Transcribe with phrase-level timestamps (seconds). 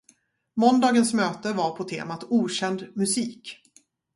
[0.55, 3.57] Måndagens möte var på temat okänd musik.